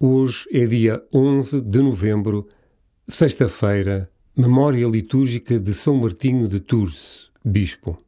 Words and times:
Hoje 0.00 0.46
é 0.52 0.64
dia 0.64 1.02
11 1.12 1.60
de 1.60 1.82
novembro, 1.82 2.46
sexta-feira, 3.08 4.08
memória 4.36 4.86
litúrgica 4.86 5.58
de 5.58 5.74
São 5.74 5.96
Martinho 5.96 6.46
de 6.46 6.60
Tours, 6.60 7.32
bispo. 7.44 7.98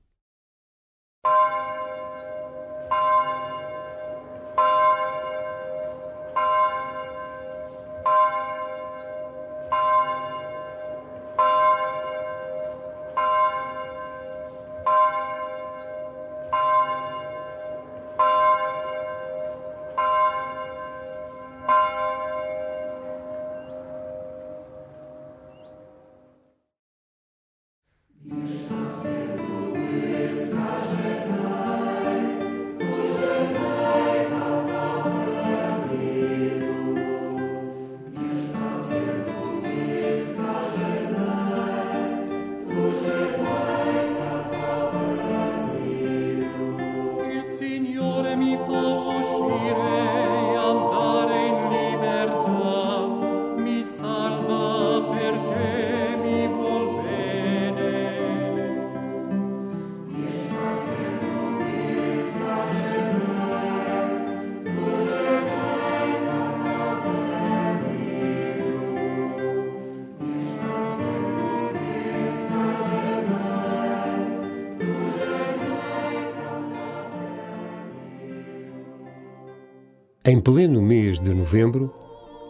Em 80.23 80.39
pleno 80.39 80.83
mês 80.83 81.19
de 81.19 81.33
novembro, 81.33 81.95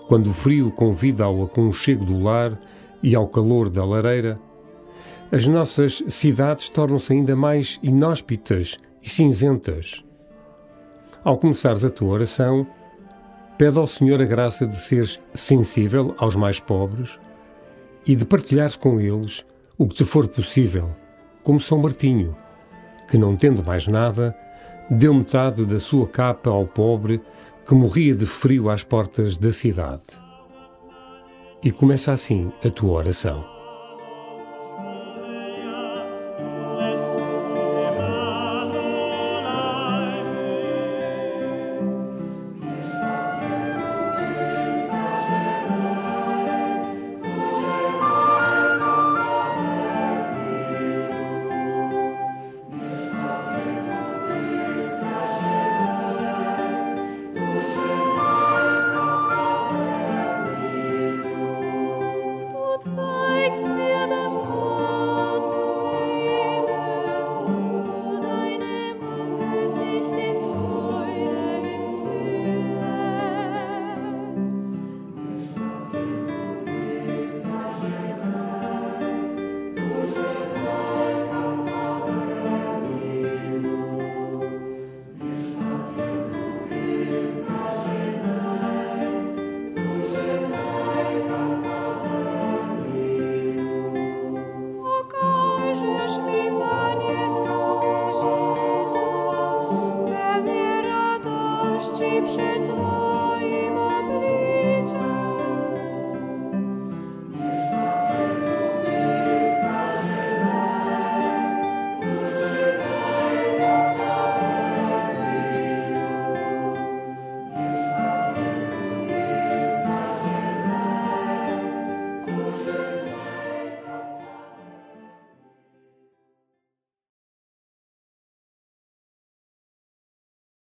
quando 0.08 0.30
o 0.30 0.34
frio 0.34 0.72
convida 0.72 1.22
ao 1.22 1.44
aconchego 1.44 2.04
do 2.04 2.20
lar 2.20 2.58
e 3.00 3.14
ao 3.14 3.28
calor 3.28 3.70
da 3.70 3.84
lareira, 3.84 4.40
as 5.30 5.46
nossas 5.46 6.02
cidades 6.08 6.68
tornam-se 6.68 7.12
ainda 7.12 7.36
mais 7.36 7.78
inóspitas 7.80 8.76
e 9.00 9.08
cinzentas. 9.08 10.04
Ao 11.22 11.38
começares 11.38 11.84
a 11.84 11.90
tua 11.90 12.08
oração, 12.08 12.66
pede 13.56 13.78
ao 13.78 13.86
Senhor 13.86 14.20
a 14.20 14.24
graça 14.24 14.66
de 14.66 14.76
seres 14.76 15.20
sensível 15.32 16.12
aos 16.18 16.34
mais 16.34 16.58
pobres 16.58 17.20
e 18.04 18.16
de 18.16 18.24
partilhares 18.24 18.74
com 18.74 19.00
eles 19.00 19.46
o 19.78 19.86
que 19.86 19.94
te 19.94 20.04
for 20.04 20.26
possível, 20.26 20.90
como 21.44 21.60
São 21.60 21.78
Martinho, 21.78 22.36
que, 23.08 23.16
não 23.16 23.36
tendo 23.36 23.64
mais 23.64 23.86
nada, 23.86 24.34
deu 24.90 25.14
metade 25.14 25.64
da 25.64 25.78
sua 25.78 26.08
capa 26.08 26.50
ao 26.50 26.66
pobre 26.66 27.20
que 27.70 27.74
morria 27.76 28.16
de 28.16 28.26
frio 28.26 28.68
às 28.68 28.82
portas 28.82 29.36
da 29.36 29.52
cidade. 29.52 30.02
E 31.62 31.70
começa 31.70 32.12
assim 32.12 32.50
a 32.64 32.68
tua 32.68 32.94
oração. 32.94 33.59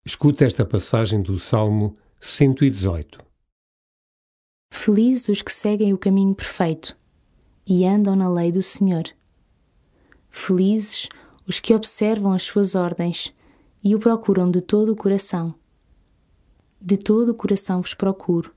Escuta 0.06 0.44
esta 0.44 0.66
passagem 0.66 1.22
do 1.22 1.38
Salmo 1.38 1.96
118. 2.20 3.24
Felizes 4.70 5.30
os 5.30 5.40
que 5.40 5.50
seguem 5.50 5.94
o 5.94 5.98
caminho 5.98 6.34
perfeito 6.34 6.94
e 7.66 7.86
andam 7.86 8.14
na 8.14 8.28
lei 8.28 8.52
do 8.52 8.62
Senhor. 8.62 9.04
Felizes 10.28 11.08
os 11.46 11.58
que 11.58 11.74
observam 11.74 12.32
as 12.34 12.42
suas 12.42 12.74
ordens 12.74 13.34
e 13.82 13.94
o 13.94 13.98
procuram 13.98 14.50
de 14.50 14.60
todo 14.60 14.92
o 14.92 14.96
coração. 14.96 15.54
De 16.78 16.98
todo 16.98 17.30
o 17.30 17.34
coração 17.34 17.80
vos 17.80 17.94
procuro. 17.94 18.52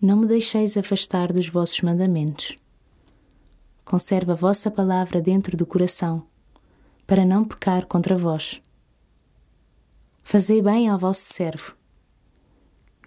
Não 0.00 0.16
me 0.16 0.28
deixeis 0.28 0.76
afastar 0.76 1.32
dos 1.32 1.48
vossos 1.48 1.80
mandamentos. 1.80 2.54
Conserva 3.84 4.34
a 4.34 4.36
vossa 4.36 4.70
palavra 4.70 5.20
dentro 5.20 5.56
do 5.56 5.66
coração, 5.66 6.24
para 7.04 7.26
não 7.26 7.44
pecar 7.44 7.84
contra 7.86 8.16
vós. 8.16 8.62
Fazei 10.30 10.60
bem 10.60 10.90
ao 10.90 10.98
vosso 10.98 11.22
servo. 11.32 11.74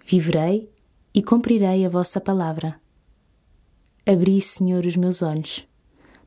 Viverei 0.04 0.68
e 1.14 1.22
cumprirei 1.22 1.86
a 1.86 1.88
vossa 1.88 2.20
palavra. 2.20 2.80
Abri, 4.04 4.40
Senhor, 4.40 4.84
os 4.84 4.96
meus 4.96 5.22
olhos, 5.22 5.64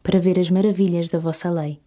para 0.02 0.22
ver 0.22 0.40
as 0.40 0.50
maravilhas 0.50 1.10
da 1.10 1.20
vossa 1.20 1.52
lei. 1.52 1.82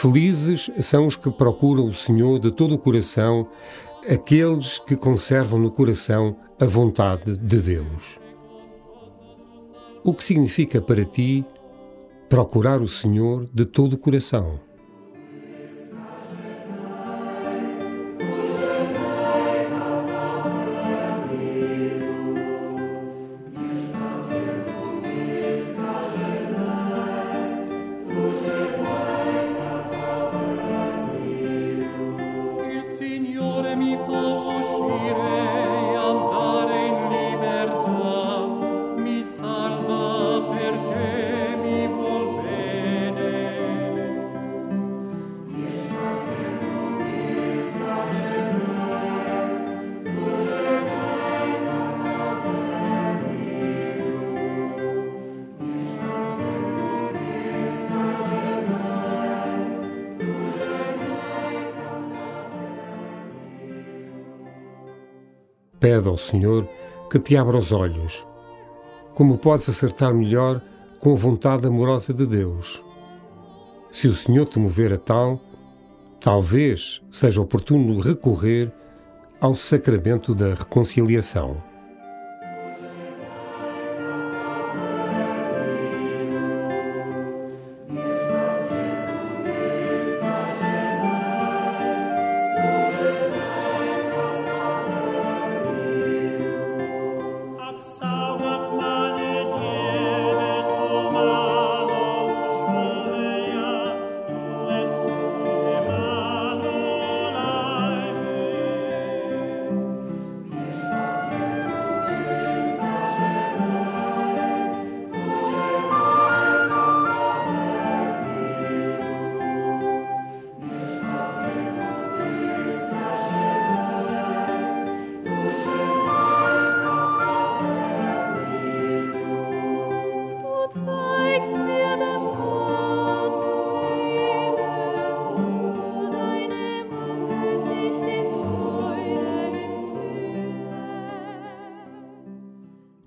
Felizes 0.00 0.70
são 0.80 1.06
os 1.06 1.14
que 1.14 1.30
procuram 1.30 1.86
o 1.86 1.92
Senhor 1.92 2.38
de 2.38 2.50
todo 2.50 2.74
o 2.74 2.78
coração, 2.78 3.46
aqueles 4.08 4.78
que 4.78 4.96
conservam 4.96 5.58
no 5.58 5.70
coração 5.70 6.34
a 6.58 6.64
vontade 6.64 7.36
de 7.36 7.60
Deus. 7.60 8.18
O 10.02 10.14
que 10.14 10.24
significa 10.24 10.80
para 10.80 11.04
ti 11.04 11.44
procurar 12.30 12.80
o 12.80 12.88
Senhor 12.88 13.46
de 13.52 13.66
todo 13.66 13.92
o 13.92 13.98
coração? 13.98 14.58
Pede 65.80 66.08
ao 66.08 66.18
Senhor 66.18 66.68
que 67.10 67.18
te 67.18 67.38
abra 67.38 67.56
os 67.56 67.72
olhos. 67.72 68.26
Como 69.14 69.38
podes 69.38 69.66
acertar 69.70 70.12
melhor 70.12 70.60
com 70.98 71.12
a 71.12 71.16
vontade 71.16 71.66
amorosa 71.66 72.12
de 72.12 72.26
Deus? 72.26 72.84
Se 73.90 74.06
o 74.06 74.12
Senhor 74.12 74.44
te 74.44 74.58
mover 74.58 74.92
a 74.92 74.98
tal, 74.98 75.40
talvez 76.20 77.02
seja 77.10 77.40
oportuno 77.40 77.98
recorrer 77.98 78.70
ao 79.40 79.54
sacramento 79.54 80.34
da 80.34 80.52
reconciliação. 80.52 81.69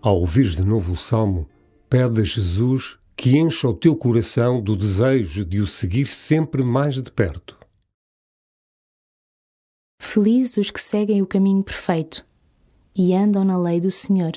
Ao 0.05 0.19
ouvires 0.19 0.53
de 0.53 0.65
novo 0.65 0.91
o 0.91 0.97
salmo, 0.97 1.49
pede 1.89 2.19
a 2.19 2.23
Jesus 2.25 2.99
que 3.15 3.37
encha 3.37 3.69
o 3.69 3.73
teu 3.73 3.95
coração 3.95 4.61
do 4.61 4.75
desejo 4.75 5.45
de 5.45 5.61
o 5.61 5.65
seguir 5.65 6.07
sempre 6.07 6.61
mais 6.61 6.95
de 6.95 7.09
perto. 7.09 7.57
Felizes 10.01 10.57
os 10.57 10.69
que 10.69 10.81
seguem 10.81 11.21
o 11.21 11.25
caminho 11.25 11.63
perfeito 11.63 12.25
e 12.93 13.13
andam 13.13 13.45
na 13.45 13.57
lei 13.57 13.79
do 13.79 13.89
Senhor. 13.89 14.33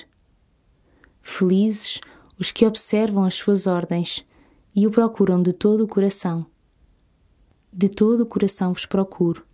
Felizes 1.21 2.01
os 2.39 2.53
que 2.53 2.65
observam 2.65 3.25
as 3.25 3.35
suas 3.35 3.67
ordens 3.67 4.25
e 4.73 4.87
o 4.87 4.91
procuram 4.93 5.43
de 5.43 5.53
todo 5.53 5.83
o 5.83 5.89
coração. 5.89 6.47
De 7.73 7.89
todo 7.89 8.21
o 8.21 8.27
coração 8.27 8.73
vos 8.73 8.87
procuro. 8.87 9.45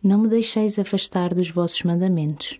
Não 0.00 0.16
me 0.16 0.28
deixeis 0.28 0.78
afastar 0.78 1.34
dos 1.34 1.50
vossos 1.50 1.82
mandamentos 1.82 2.56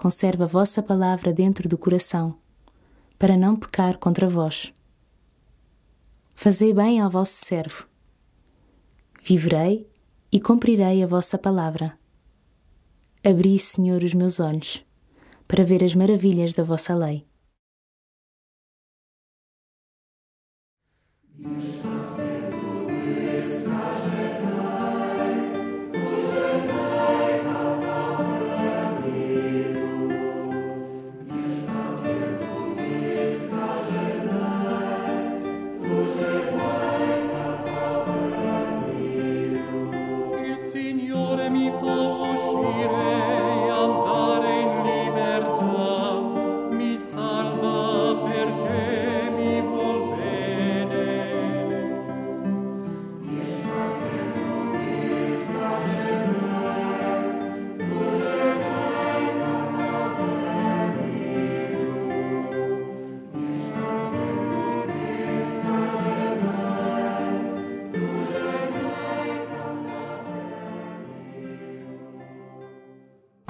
conserva 0.00 0.44
a 0.44 0.46
vossa 0.46 0.82
palavra 0.82 1.30
dentro 1.30 1.68
do 1.68 1.76
coração, 1.76 2.34
para 3.18 3.36
não 3.36 3.54
pecar 3.54 3.98
contra 3.98 4.30
vós. 4.30 4.72
Fazei 6.34 6.72
bem 6.72 7.00
ao 7.00 7.10
vosso 7.10 7.44
servo. 7.44 7.86
Viverei 9.22 9.86
e 10.32 10.40
cumprirei 10.40 11.04
a 11.04 11.06
vossa 11.06 11.36
palavra. 11.36 11.98
Abri, 13.22 13.58
Senhor, 13.58 14.02
os 14.02 14.14
meus 14.14 14.40
olhos, 14.40 14.82
para 15.46 15.66
ver 15.66 15.84
as 15.84 15.94
maravilhas 15.94 16.54
da 16.54 16.64
vossa 16.64 16.94
lei. 16.94 17.26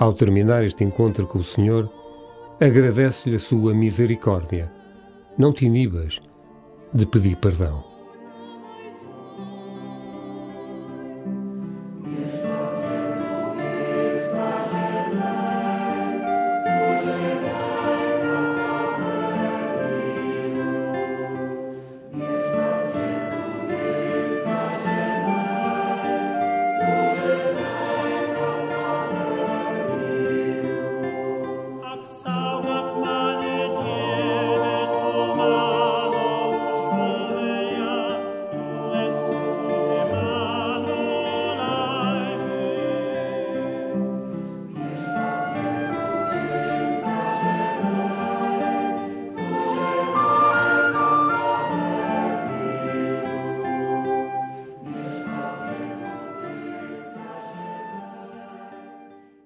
Ao 0.00 0.14
terminar 0.14 0.64
este 0.64 0.82
encontro 0.82 1.26
com 1.26 1.40
o 1.40 1.44
Senhor, 1.44 1.86
agradece-lhe 2.58 3.36
a 3.36 3.38
sua 3.38 3.74
misericórdia. 3.74 4.72
Não 5.36 5.52
te 5.52 5.66
inibas 5.66 6.22
de 6.90 7.04
pedir 7.04 7.36
perdão. 7.36 7.89